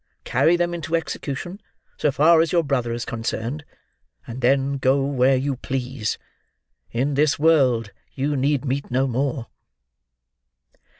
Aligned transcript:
Carry 0.23 0.55
them 0.55 0.73
into 0.73 0.95
execution 0.95 1.61
so 1.95 2.11
far 2.11 2.41
as 2.41 2.51
your 2.51 2.63
brother 2.63 2.91
is 2.91 3.05
concerned, 3.05 3.63
and 4.25 4.41
then 4.41 4.77
go 4.77 5.05
where 5.05 5.35
you 5.35 5.55
please. 5.57 6.17
In 6.89 7.13
this 7.13 7.37
world 7.37 7.91
you 8.15 8.35
need 8.35 8.65
meet 8.65 8.89
no 8.89 9.05
more." 9.05 9.45